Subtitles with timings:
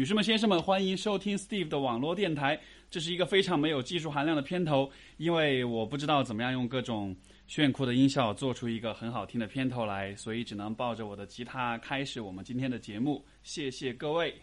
[0.00, 2.58] 女士们、先生们，欢迎收听 Steve 的网络电台。
[2.90, 7.14] 这是一个非常没有技术含量的片头，因为我不知道怎么样用各种
[7.46, 13.22] 炫酷的音效做出一个很好听的片头来，所以只能抱着我的吉他开始我们今天的节目。
[13.42, 14.34] 谢谢各位。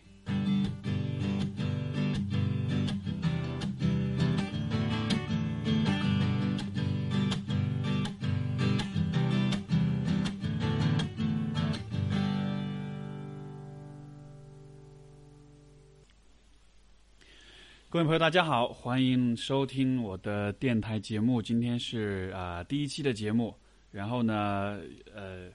[17.98, 21.42] 各位朋友，大家好，欢迎收听我的电台节目。
[21.42, 23.52] 今天是啊、第一期的节目，
[23.90, 24.80] 然后呢，
[25.16, 25.50] 呃，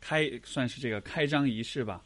[0.00, 2.02] 开算是这个开张仪式吧。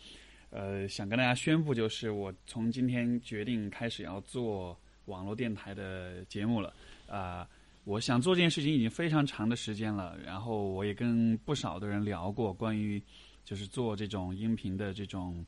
[0.50, 6.74] 呃，想跟大家宣布，就是我从今天决定开始要做网络电台的节目了。
[7.08, 7.48] 啊、
[7.84, 13.02] 我想做这件事情已经非常长的时间了，然后我也跟不少的人聊过关于
[13.42, 15.42] 就是做这种音频的这种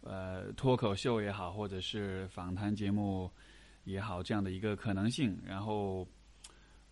[0.00, 3.30] 呃脱口秀也好，或者是访谈节目
[3.84, 5.38] 也好，这样的一个可能性。
[5.44, 6.06] 然后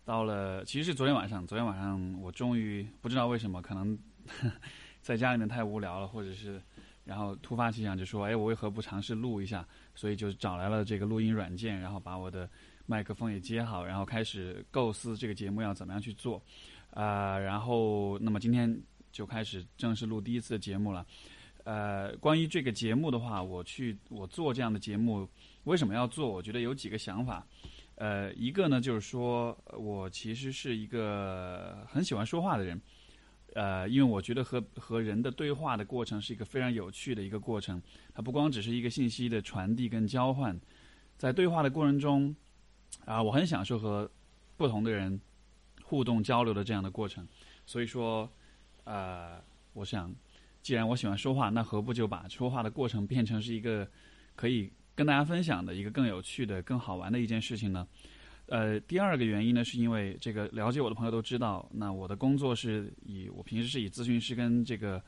[0.03, 3.97] 到了，其实是昨天晚上，昨天晚上我终于不知道为什么，可能
[5.01, 6.61] 在家里面太无聊了，或者是
[7.03, 9.67] 然后突发奇想就说，哎，我为何不尝试录一下？
[9.95, 12.49] 所以就找来了这个录音软件，然后把我的
[12.85, 16.41] 麦克风也接好，然后开始构思这个节目要怎么样去做。
[16.91, 18.81] 啊、然后那么今天
[19.11, 21.05] 就开始正式录第一次的节目了。
[21.65, 25.27] 呃，关于这个节目的话，我去我做这样的节目，
[25.63, 26.29] 为什么要做？
[26.29, 27.45] 我觉得有几个想法。
[27.95, 32.79] 呃，一个呢就是说我其实是一个很喜欢说话的人。
[33.55, 37.81] 呃，因为我觉得和和人的对话的过程是一个非常有趣的一个过程，
[38.13, 40.57] 它不光只是一个信息的传递跟交换，
[41.17, 42.35] 在对话的过程中，
[43.05, 44.09] 啊、我很享受和
[44.55, 45.19] 不同的人
[45.83, 47.27] 互动交流的这样的过程。
[47.65, 48.31] 所以说，
[48.83, 49.41] 呃，
[49.73, 50.13] 我想，
[50.61, 53.89] 既然我喜欢说话，那何不就把说话的过程变成是一个
[54.35, 57.87] 可以跟大家分享的一个更有趣的、更好玩的一件事情呢？
[58.47, 65.01] 呃，第二个原因呢，是因为这个了解我的朋友都知道，那我的工作是以我平时是以咨询师跟这个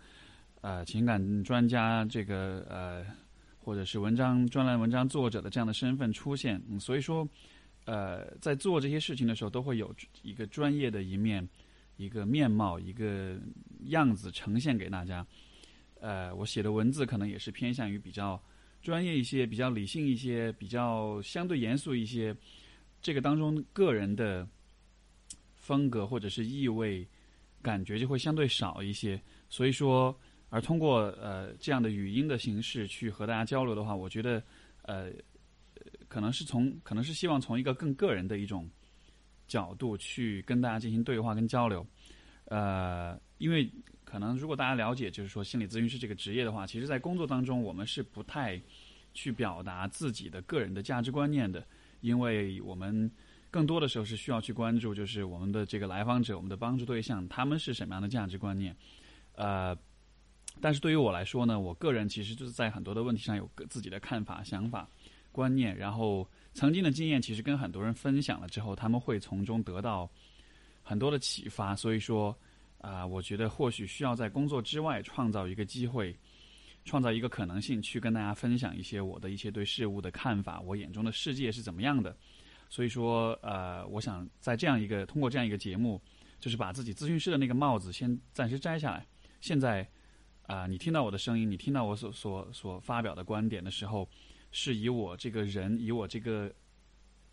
[0.61, 3.05] 呃情感专家这个呃
[3.59, 7.27] 或者是文章专栏文章作者的这样的身份出现，所以说
[7.83, 11.45] 呃在做这些事情的时候，都会有一个专业的一面、
[11.97, 13.37] 一个面貌、一个
[13.87, 15.27] 样子呈现给大家。
[15.99, 18.41] 呃，我写的文字可能也是偏向于比较
[18.81, 22.35] 专业一些、比较理性一些、比较相对严肃一些。
[23.01, 24.47] 这个当中个人的
[25.55, 27.07] 风格或者是意味，
[27.61, 29.19] 感觉就会相对少一些。
[29.49, 30.15] 所以说，
[30.49, 34.43] 而通过呃这样的语音的形式去和大家交流的话，我觉得
[34.83, 35.11] 呃
[36.07, 38.69] 可能是从可能是希望从一个更个人的一种
[39.47, 41.85] 角度去跟大家进行对话跟交流。
[42.45, 43.67] 呃，因为
[44.11, 48.61] 可能如果大家了解就是说心理咨询师这个职业的话，其实在工作当中我们是不太
[49.13, 51.65] 去表达自己的个人的价值观念的。
[52.01, 53.09] 因为我们
[53.49, 58.75] 更多的时候是需要去关注，就是我们的这个来访者、我们的帮助对象，他们是什么样的价值观念。
[59.35, 59.77] 呃，
[60.59, 64.89] 但是对于我来说呢，我个人其实就是在很多的问题上有个自己的看法、想法、
[65.31, 70.09] 观念，然后曾经的经验其实跟很多人分享了之后，他们会从中得到
[70.81, 71.75] 很多的启发。
[71.75, 72.35] 所以说，
[72.81, 76.15] 啊、我觉得或许需要在工作之外创造一个机会。
[76.83, 82.17] 创造一个可能性，去跟大家分享一些我的一些对事物的看法，我眼中的世界是怎么样的。
[82.69, 86.01] 所以说，呃，我想在这样一个通过这样一个节目，
[86.39, 89.05] 就是把自己咨询师的那个帽子先暂时摘下来。
[89.41, 89.87] 现在，
[90.47, 94.09] 啊、你听到我的声音，你听到我所所所发表的观点的时候，
[94.51, 96.51] 是以我这个人，以我这个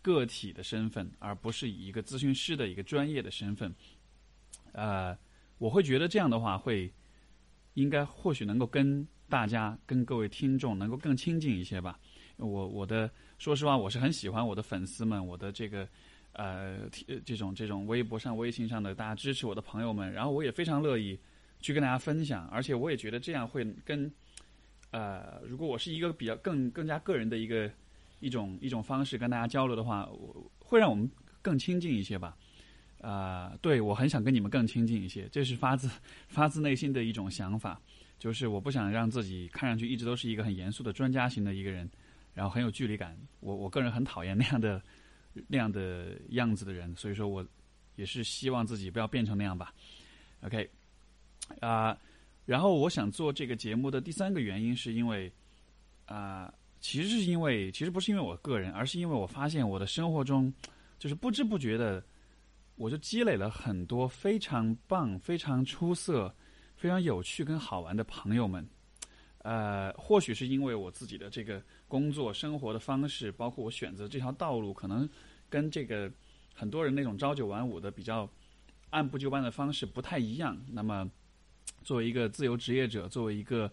[0.03, 3.73] 个体的身份，而不是以一个咨询师的一个专业的身份。
[4.73, 5.17] 呃，
[5.59, 6.91] 我会觉得这样的话会，
[7.75, 11.99] 应该或许能够跟大家跟各位听众能够更亲近一些吧。
[12.37, 15.87] 我我的说实话，我是很喜欢我的粉丝们，我的这个
[16.31, 16.89] 呃
[17.25, 21.19] 这种这种微博上、微信上的大家支持我的朋友们，然后我也非常乐意
[21.59, 24.11] 去跟大家分享，而且我也觉得这样会跟
[24.91, 27.69] 呃，如果我是一个比较更更加个人的一个
[28.21, 31.11] 一种一种方式跟大家交流的话，我会让我们
[31.41, 32.37] 更亲近一些吧。
[33.01, 35.89] 啊、对我很想跟你们更亲近一些，这是发自
[36.27, 37.79] 发自内心的一种想法。
[38.17, 41.89] 就是我不想让自己看上去一直都是一个很严肃的专家型的一个人，
[42.33, 43.17] 然后很有距离感。
[43.39, 44.81] 我我个人很讨厌那样的
[45.47, 47.45] 那样的样子的人，所以说我
[47.95, 49.73] 也是希望自己不要变成那样吧。
[50.41, 50.69] OK，
[51.61, 51.97] 啊、
[52.45, 55.31] 然后我想做这个节目的第三个原因是因为
[56.05, 60.53] 啊、其实是因为其实不是因为我个人，而是因为我发现我的生活中
[60.97, 62.03] 就是不知不觉的，
[62.79, 66.33] 我就积累了很多非常棒、非常出色。
[66.77, 68.65] 非常有趣跟好玩的朋友们，
[69.39, 75.07] 呃，或许是因为我自己的这个工作生活的方式，包括我选择这条道路，可能
[75.49, 76.09] 跟这个
[76.55, 78.25] 很多人那种朝九晚五的比较
[78.91, 80.57] 按部就班的方式不太一样。
[80.71, 81.05] 那么，
[81.83, 83.69] 作为一个自由职业者，作为一个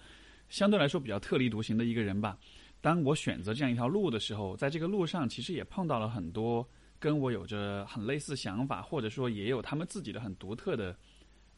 [0.49, 2.37] 相对来说比较特立独行的一个人吧，
[2.81, 10.97] 当我选择这样一条路的时候，在这个路上其实也碰到了很多跟我有着很类似想法，或者说也有他们自己的很独特的。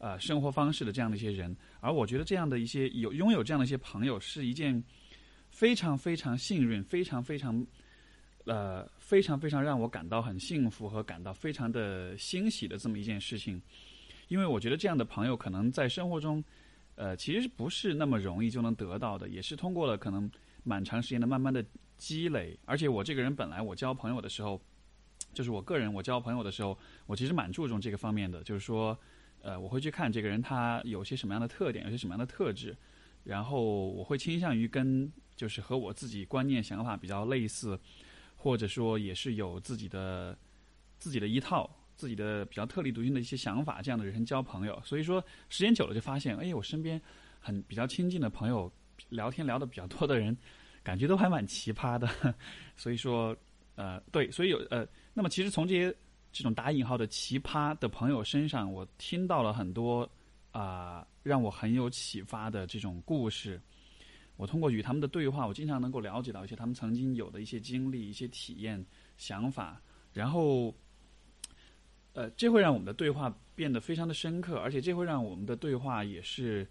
[0.01, 4.81] 呃，生活方式的这样的一些人，而我觉得这样的一些有拥有这样的一些朋友，是一件
[5.49, 7.67] 非常非常幸运、非常非常
[8.45, 13.61] 呃非常非常让我感到很幸福和感到非常的欣喜的这么一件事情。
[14.29, 16.41] 因为我觉得这样的朋友，可能在生活中，
[16.95, 20.31] 呃，其实不是那么容易就能得到的，也是通过了可能
[20.63, 21.61] 蛮长时间的慢慢的
[21.97, 22.57] 积累。
[22.63, 24.61] 而且我这个人本来我交朋友的时候，
[25.33, 28.97] 就是我个人我交朋友的时候，我其实蛮注重这个方面的，就是说。
[29.41, 32.75] 呃，我会去看这个人他有些什么样的特点，有些什么样的特质，
[33.23, 37.79] 然后我会倾向于跟就是和我自己观念想法比较类似，
[38.35, 40.37] 或者说也是有自己的
[40.97, 44.77] 自己的一套自己的比较特立独行的一些想法这样的人交朋友。
[44.83, 47.01] 所以说时间久了就发现，哎，我身边
[47.39, 48.69] 很比较亲近的朋友，
[49.07, 50.37] 聊天聊的比较多的人，
[50.83, 52.09] 感觉都还蛮奇葩的。
[52.75, 53.33] 所以说，
[53.75, 55.95] 呃，对，所以有呃，那么其实从这些。
[56.31, 60.07] 这种打引号的奇葩的朋友身上，我听到了很多
[60.51, 63.59] 啊，让我很有启发的这种故事。
[64.35, 68.85] 我通过与他们的对话，我经常能够了解到一些他们曾经有的一些经历、一些体验、
[69.17, 69.81] 想法。
[70.13, 70.71] 然后，
[72.13, 76.65] 呃，这会让我们的对话变得非常的深刻，而且这会让我们的对话也是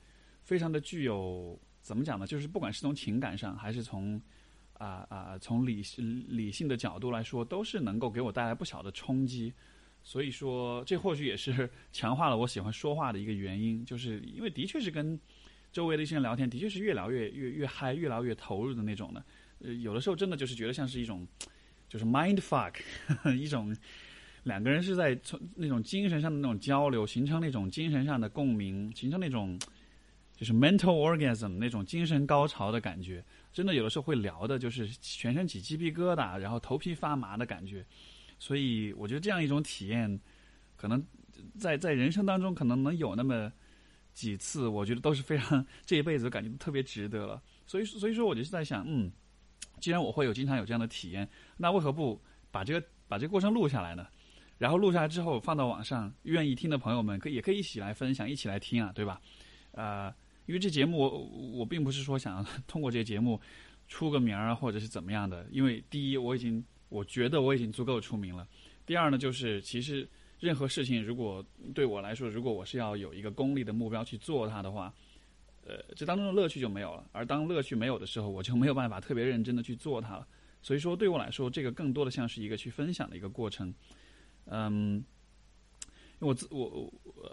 [0.44, 2.29] 非常的具有怎么讲呢？
[2.29, 4.23] 就是不管是从情感上，还是从。
[4.79, 5.39] 啊啊！
[5.39, 5.83] 从理
[6.29, 9.53] 理性的角度来说，都是能够给我带来不小的冲击。
[10.03, 15.19] 所以说，这或许也是 强化了我喜欢说话的一个原因，就是因为的确是跟
[15.73, 19.23] 周围的一些人聊天，的确是越聊越越越嗨，越聊越投入的那种的。
[19.59, 21.27] 呃，有的时候真的就是觉得像是一种，
[21.89, 22.75] 就是 mind fuck，
[23.37, 23.77] 一种
[24.45, 29.59] 两个人是在从那种精神上的那种交流，形成那种精神上的共鸣，形成那种
[30.35, 33.23] 就是 mental orgasm 那种精神高潮的感觉。
[33.58, 37.84] 真的有的时候会聊的，就是全身起鸡皮疙瘩，然后头皮发麻的感觉。
[38.38, 40.20] 所以我觉得这样一种体验，
[40.76, 41.05] 可能
[41.58, 43.52] 在在人生当中可能能有那么
[44.14, 47.43] 几次，我觉得都是非常这一辈子感觉特别值得了。
[47.66, 49.10] 所以所以说，我就是在想，嗯，
[49.81, 52.22] 既然我会有经常有这样的体验，那为何不
[52.52, 54.06] 把这个把这个过程录下来呢？
[54.56, 59.20] 然后录下来之后放到网上，愿意听的朋友们可也可以一起来分享，一起来听啊，对吧？
[59.72, 60.14] 呃。
[60.49, 61.19] 因为这节目，我
[61.59, 63.39] 我并不是说想 通过这个节目
[63.87, 65.47] 出个名儿啊，或者是怎么样的。
[65.50, 68.49] 因为第一，我已经我觉得我已经足够出名了。
[68.87, 70.09] 第二呢，就是其实
[70.41, 74.91] 任何事情，如果对我来说，如果我是要有一个功利的目标去做它的话，
[75.67, 77.06] 呃，这当中的乐趣就没有了。
[77.12, 80.27] 而当乐趣没有的时候，我就没有办法特别认真的去做它了。
[80.62, 83.75] 所以说，对我来说，这个更多的像是一个去分享的一个过程。
[84.47, 85.05] 嗯，
[86.21, 86.91] 我自我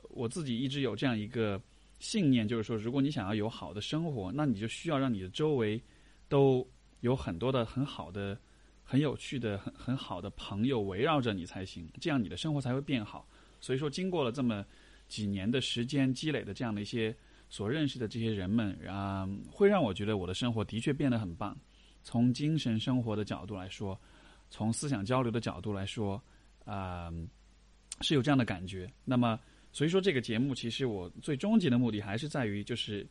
[0.09, 1.61] 我自己一直有这样一个。
[2.05, 5.81] 信念就是说，如果你想要有好的生活，那你就需要让你的周围
[6.29, 6.63] 都
[6.99, 8.39] 有很多的很好的、
[8.83, 13.27] 很有趣的、很很好的朋友围绕着你才行，这样你的生活才会变好。
[13.59, 14.63] 所以说，经过了这么
[15.07, 17.15] 几年的时间积累的这样的一些
[17.49, 21.57] 所认识的这些人们，啊，会让我觉得我的生活的确变得很棒。
[22.03, 23.99] 从精神生活的角度来说，
[24.51, 26.23] 从思想交流的角度来说，
[26.65, 27.11] 啊，
[28.01, 28.87] 是有这样的感觉。
[29.03, 29.39] 那么。
[29.75, 33.05] 所以说，这个节目其实我最终极的目的还是在于，就是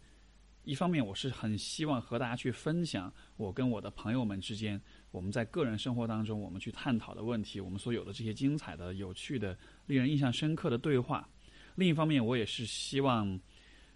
[0.63, 4.81] 一方面，我是很希望和大家去分享我跟我的朋友们之间
[5.11, 9.55] 我们在个人生活当中我们去探讨的问题，我们所有的这些精彩的、有趣的、
[9.85, 11.29] 令人印象深刻的对话。
[11.75, 13.39] 另一方面，我也是希望，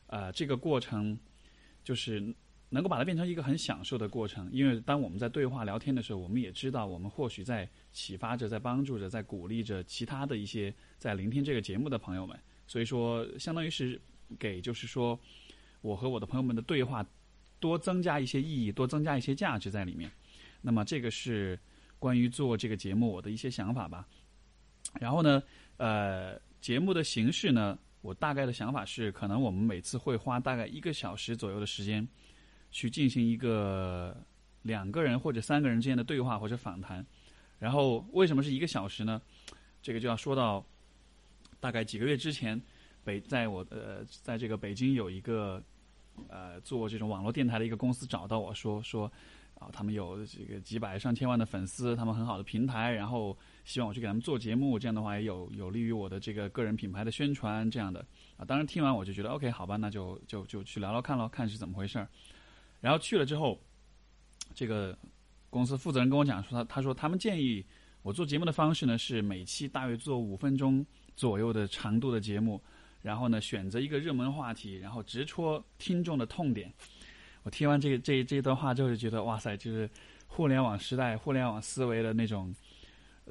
[0.08, 1.18] 呃，这个过程
[1.82, 2.22] 就是
[2.68, 4.46] 能够把它变成一个很享受的过程。
[4.52, 12.38] 因为当我们在对话聊天的时候，我们也知道，我们或许在启发着、在帮助着、在鼓励着其他的一些在聆听这个节目的朋友们。
[12.68, 13.98] 所以说，相当于是
[14.38, 15.18] 给，就是说，
[15.80, 17.04] 我和我的朋友们的对话
[17.58, 20.08] 多增加一些意义，多增加一些价值在里面。
[20.60, 21.58] 那么，这个是
[21.98, 24.06] 关于做这个节目我的一些想法吧。
[25.00, 25.42] 然后呢，
[25.78, 32.06] 呃，节目的形式呢，我大概的想法是，可能我们每次会花大概一个小时左右的时间，
[32.70, 34.14] 去进行一个
[34.60, 37.04] 两个人或者三个人之间的对话或者访谈。
[37.58, 39.22] 然后，为什么是一个小时呢？
[39.80, 40.62] 这个就要说到。
[41.60, 42.60] 大概几个月之前，
[43.04, 45.62] 北在我呃，在这个北京有一个
[46.28, 49.10] 呃做这种网络电台的一个公司找到我说说
[49.54, 58.44] 啊，他们有这个几百上千万的粉丝，他们很好的平台，然后希望我去给他们做节目，这样的话也有有利于我的这个个人品牌的宣传这样的啊。
[58.44, 62.08] 当然听完我就觉得 OK 好吧，那就就就去聊聊看咯，看是怎么回事儿。
[62.80, 63.60] 然后去了之后，
[64.54, 64.96] 这个
[65.50, 67.64] 公司负责人跟我讲说，他他说他们建议
[68.02, 70.86] 我做节目的方式呢是每期大约做五分钟
[71.18, 72.62] 左右的长度的节目，
[73.02, 76.72] 然后呢选择一个热门话题，然后直戳听众的痛点。
[77.42, 79.90] 我听完这个这这段话之后，就觉得哇塞，就是
[80.28, 82.54] 互联网时代、互联网思维的那种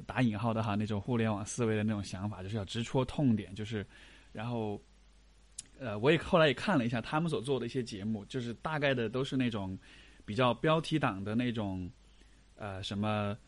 [0.04, 3.84] 打引号的哈，那种互联网思维的那种想法，就是要直戳痛点，就是
[4.32, 4.78] 然后。
[5.80, 9.78] 呃，我也后来也看了一下他们所做的一些节目，就是大概的都是那种
[10.24, 11.88] 比较标题党的那种，
[12.56, 13.38] 呃，什么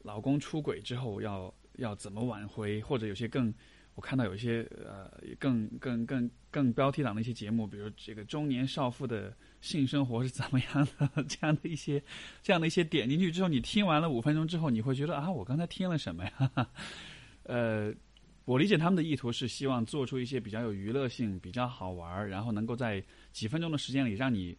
[0.00, 3.52] 老公出轨之后要要怎么挽回，或者有些更
[3.94, 12.02] 我看到有一些呃更更更更标题党的一些节目，比如这个中年少妇的性生活是怎么样的， 这样的一些
[12.42, 16.68] 这样的一些点进去之后，你听完了五分钟之后，你会觉得啊，我刚才听了什么呀？
[17.44, 17.94] 呃。
[18.46, 24.54] 我理解他们的意图是希望做出一些比较有娱乐性、比较好玩然后能够在几分钟的时间里让你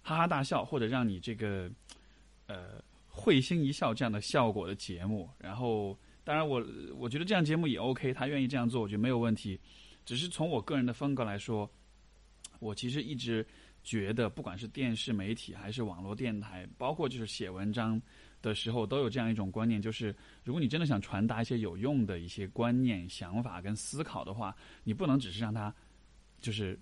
[0.00, 1.70] 哈哈大笑，或者让你这个
[2.46, 5.28] 呃会心一笑这样的效果的节目。
[5.36, 6.64] 然后，当然我
[6.96, 9.58] 我觉得这样节目也 OK，他愿意这样做，我觉得没有问题。
[10.04, 11.70] 只是从我个人的风格来说，
[12.60, 13.46] 我其实一直
[13.82, 18.00] 觉得，不管是电视媒体还是网络电台，包括就是写文章。
[18.42, 20.12] 的时候都有这样一种观念，就是
[20.42, 24.52] 如果你真的想传达一些有用的一些观念、想法跟思考的话，
[24.82, 25.72] 你不能只是让它
[26.40, 26.76] 就是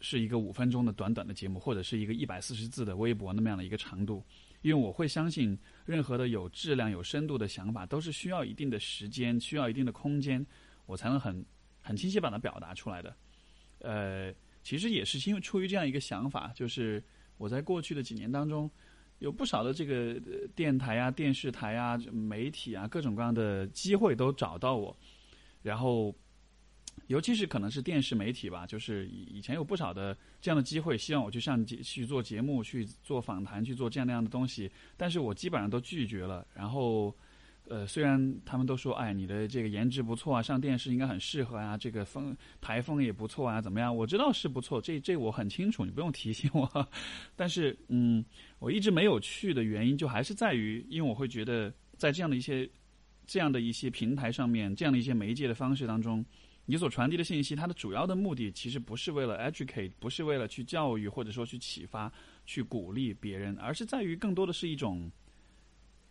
[0.00, 4.24] 是一个五分钟的短短的节目，或者是一个一百四十字的微博那么样的一个长度。
[4.66, 10.44] 因为我会相信，任何的有质量、有深度的想法，都是需要一定的时间、需要一定的空间，
[10.86, 11.44] 我才能很
[11.80, 13.16] 很清晰把它表达出来的。
[13.78, 17.00] 呃，其实也是因为出于这样一个想法，就是
[17.38, 18.68] 我在过去的几年当中。
[19.20, 20.20] 有不少的这个
[20.54, 24.94] 电台啊、电视台啊、媒体啊，各种各样的机会都找到我，
[25.62, 26.14] 然后，
[27.06, 37.14] 尤其是可能是电视媒体吧，就是以以前有不少的这样的机会，希望我去上节去做节目、去做访谈、去做这样那样的东西，但是我基本上都拒绝了，然后。
[37.68, 43.96] 呃，虽然他们都说，哎，你的这个颜值不错啊，上电视应该很适合啊，这个风台风也不错啊，怎么样？
[43.96, 46.88] 我知道是不错，这这我很清楚，你不用提醒我。
[47.34, 48.24] 但是，嗯，
[48.60, 52.70] 我一直没有去的原因，就还是在于，因为我会觉得，在这样的一些
[53.26, 56.24] 这样的一些平台上面，这样的一些媒介的方式当中，
[56.66, 62.12] 你所传递的信息，它的主要的目的其实不是为了 educate，不是为了去教育或者说去启发、
[62.44, 65.10] 去鼓励别人，而是在于更多的是一种。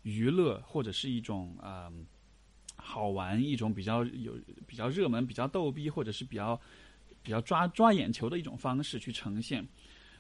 [0.08, 1.92] 娱乐或者是一种啊
[2.76, 6.62] 好玩，一种比较有比较热门、比较逗逼，或者是比较
[7.24, 9.68] 比较抓抓眼球的一种方式去呈现。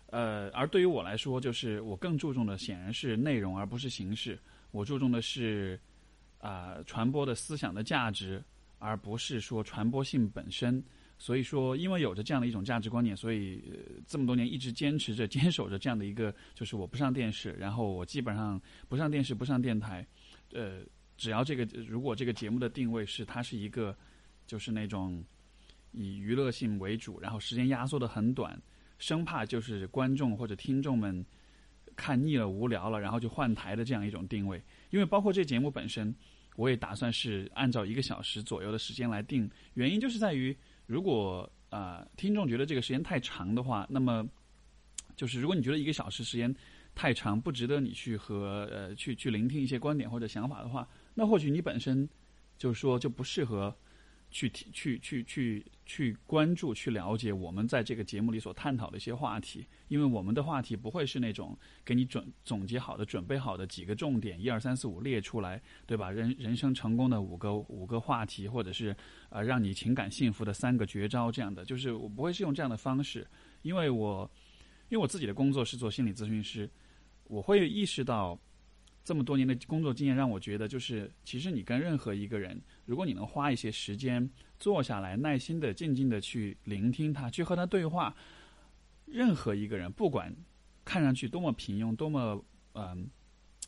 [0.07, 4.39] 呃，而对于我来说，就是我更注重的显然是内容，而不是形式。
[4.71, 5.79] 我注重的是
[6.39, 8.43] 啊传播的思想的价值，
[8.79, 10.84] 而不是说传播性本身。
[11.17, 13.63] 所以说，因为有着这样的一种价值观念，所以
[14.05, 20.05] 这么多年一直坚持着、坚守着这样的一个，就是我不上电视，然后我基本上不上电视、不上电台。
[20.51, 20.82] 呃，
[21.15, 23.98] 只要这个如果这个节目的定位是它是一个，
[24.46, 25.24] 就是那种
[25.94, 28.62] 以娱乐性为主，然后时间压缩的很短，
[29.00, 31.25] 生怕就是观众或者听众们
[31.96, 34.62] 看腻了、无聊了，然后就换台的这样一种定位。
[34.89, 36.13] 因为包括这节目本身，
[36.55, 40.55] 我也打算是按照一个小时左右的时间来定，原因就是在于。
[40.88, 44.24] 如果啊，听众觉得这个时间太长的话，那么
[45.15, 46.55] 就是如果你觉得一个小时时间
[46.93, 52.07] 太长，不值得你去和呃去去聆听一些观点或者想法的话，那或许你本身
[52.57, 53.75] 就是说就不适合。
[54.35, 66.11] 去去去去去关注、去了解我们在这个节目里所探讨的一些话题，因为我们的话题不会是那种给你准总结好的、准备好的几个重点，一二三四五列出来，对吧？
[66.11, 68.93] 人人生成功的五个五个话题，或者是
[69.29, 73.25] 呃让你情感幸福的三个绝招这样的，就是我不会是用这样的方式，
[73.61, 74.29] 因为我
[74.89, 76.69] 因为我自己的工作是做心理咨询师，
[77.23, 78.37] 我会意识到。
[79.05, 88.15] 这么多年的工作经验让我觉得，就是其实你跟任何一个人，如果你能花一些时间坐下来，耐心的、静静的去聆听他，去和他对话，
[89.05, 90.35] 任何一个人，不管
[90.83, 92.43] 看上去多么平庸、多么
[92.74, 93.07] 嗯、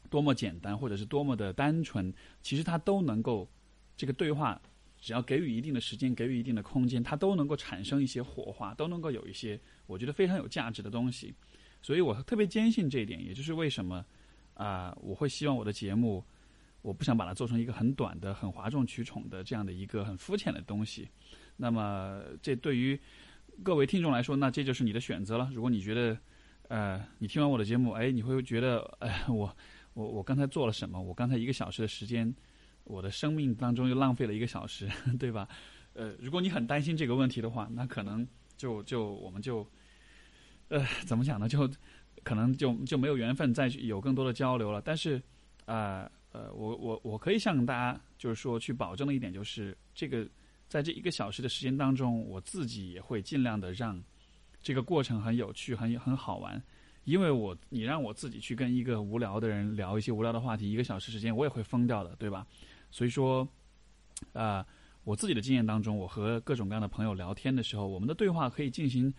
[0.10, 3.48] 多么简单，或者是多么的单纯，其实他都能够
[3.96, 4.60] 这个对话，
[5.00, 11.36] 只要给予一定的时间，给予一定的空间，他都能够产生一些火花，都能够有一些我觉得非常有价值的东西。
[11.84, 14.04] 所以我特别坚信这一点，也就是为什么。
[14.58, 16.26] 啊，我会希望我的节目，
[16.82, 21.08] 我不想把它做成一个很短的、很哗众取宠的这样的一个很肤浅的东西。
[21.56, 23.00] 那么，这对于
[23.64, 25.48] 各位听众来说，那这就是你的选择了。
[25.54, 26.18] 如果你觉得，
[26.70, 29.56] 呃，你听完我的节目，哎，你会觉得，哎，我
[29.94, 31.00] 我我刚才做了什么？
[31.00, 32.34] 我刚才一个小时的时间，
[32.84, 35.48] 我的生命当中又浪费了一个小时， 对吧？
[35.94, 39.70] 呃，如果你很担心这个问题的话，那可能就就我们就，
[40.70, 41.48] 呃，怎么讲呢？
[41.48, 41.70] 就。
[42.28, 44.82] 可能就就没有缘分再去有更多的交流了。
[44.84, 45.22] 但是，
[45.66, 50.28] 啊呃，我我我可以向大家就是说去保证的一点就是，这个
[50.68, 53.98] 在这一个小时的时间当中，我自己也会尽量的让
[54.62, 56.62] 这个过程很有趣、很很好玩。
[57.06, 62.46] 因为我你让我自己去跟一个无聊的人聊一些无聊的话题，一个小时时间我也会疯掉的，对吧？
[62.92, 63.48] 所以说，
[64.34, 64.66] 啊，
[65.06, 69.14] 我自己的经验当中，我和各种各样的朋友聊天的时候，我们的对话可以进行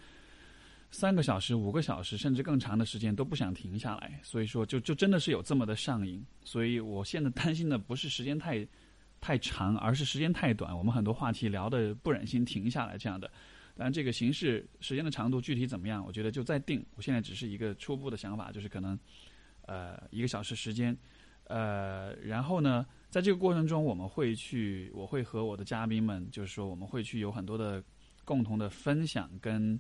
[0.91, 4.19] 三个小时、五个小时，甚至更长的时间都不想停下来。
[4.23, 6.25] 所以说，就就真的是有这么的上瘾。
[6.45, 8.67] 所以我现在担心的不是时间太
[9.21, 13.31] 太长，而是时间太短，我们很多话题聊的不忍心停下来这样的。
[13.77, 16.05] 但这个形式时间的长度具体怎么样？
[16.05, 16.85] 我觉得就再定。
[16.97, 18.99] 我现在只是一个初步的想法，就是可能，
[19.67, 20.97] 呃，一个小时时间，
[21.45, 27.81] 呃，然后呢，在这个过程中，我们会去，我会和我的嘉宾们，就是说，我们会去有很多的
[28.25, 29.79] 共同的分享跟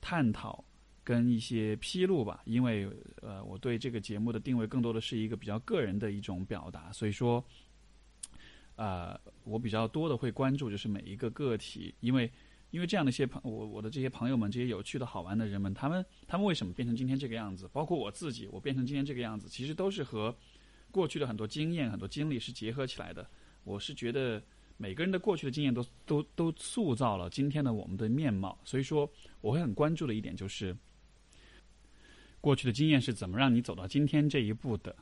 [0.00, 0.64] 探讨，
[1.04, 2.42] 跟一些披露吧。
[2.44, 2.88] 因为
[3.22, 7.44] 呃，我对这个节目的定位更多的是一个比较个人的一种表达，所以说，
[8.76, 12.30] 啊，我比较多的会关注就是每一个个体，因为。
[12.70, 17.66] 因为这样的一些朋我我的这些朋友们，这些有趣的好玩的人们，他们他们为什么变成今天这个样子？
[17.72, 20.36] 包括我自己，我变成今天这个样子，其实都是和
[20.90, 23.26] 过去的很多经验、很多经历是结合起来的。
[23.64, 24.42] 我是觉得
[24.78, 28.58] 每个人的过去的经验都都都塑造了今天的我们的面貌。
[28.64, 29.06] 所以说，
[29.42, 30.74] 我会很关注的一点就是，
[32.40, 34.96] 过去的经验是怎么让你走到今天这一步的。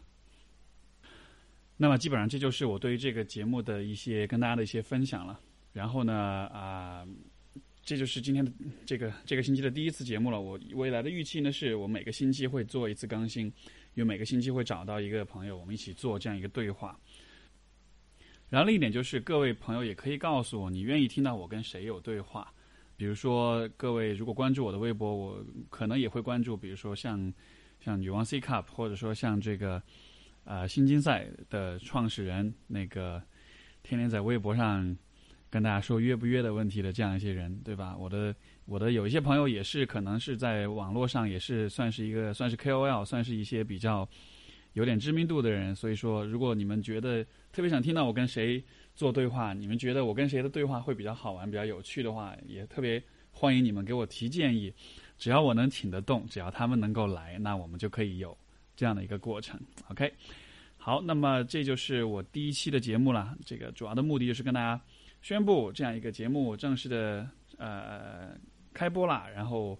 [1.76, 5.38] 那么，基本上这就是我对于这个节目的一些跟大家的一些分享了。
[5.73, 6.12] 然后呢，
[6.52, 7.06] 啊。
[7.88, 8.52] 这就是今天的
[8.85, 10.40] 这个这个星期的第一次节目了。
[10.40, 13.47] 我未来的预期呢，是我每个星期会做一次更新，
[13.95, 16.99] 因为每个星期会找到一个朋友，我们一起做这样一个对话。
[18.48, 22.52] 然后另一点就是，各位朋友也可以告诉我，你愿意听到我跟谁有对话。
[22.96, 27.32] 比如说，各位如果关注我的微博，我可能也会关注，比如说像
[27.80, 29.82] 像女王 C Cup，或者说像这个
[30.44, 33.22] 啊新金赛的创始人，那个
[33.82, 34.96] 天天在微博上。
[35.48, 37.96] 跟大家说约不约的问题的这样一些人，对吧？
[37.96, 38.35] 我的
[38.66, 44.06] 我的有一些朋友也是，可能是在网络上也是算是一个算是 KOL，算是一些比较
[44.76, 45.74] 有点知名度的人。
[45.74, 48.62] 所以说，如果你们觉得特别想听到我跟谁
[48.94, 54.72] 做对话，你们觉得我跟谁的对话会比较好玩、比较有趣的话，也特别欢迎你们给我提建议。
[55.18, 58.36] 只要我能请得动，只要他们能够来，那我们就可以有
[58.74, 59.60] 这样的一个过程。
[59.88, 60.12] OK，
[60.76, 63.36] 好，那么这就是我第一期的节目了。
[63.44, 64.80] 这个主要的目的就是跟大家。
[65.22, 68.38] 宣布这样一个节目正式的呃
[68.72, 69.76] 开播了，然后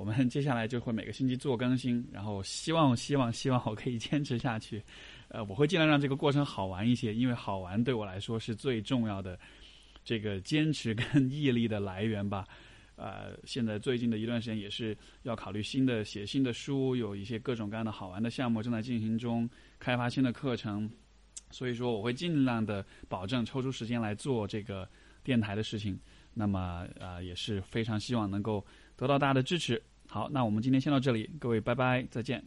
[0.00, 4.82] 我们接下来就会每个星期做更新，然后希望希望希望我可以坚持下去，
[5.28, 9.38] 呃，我会尽量让这个过程好玩一些，因为好玩对我来说是最重要的
[10.02, 12.46] 这个坚持跟毅力的来源吧。
[12.96, 19.46] 呃，现在最近的一段时间也是要考虑新的写新的书，有一些各种各样的好玩的项目正在进行中，
[19.78, 20.90] 开发新的课程。
[21.50, 24.88] 所以说，我会尽量的保证抽出时间来做这个
[25.22, 26.00] 电台的事情。
[26.32, 28.64] 那么，呃，也是非常希望能够
[28.96, 29.82] 得到大家的支持。
[30.12, 32.42] 好，那我们今天先到这里，各位拜拜，再见。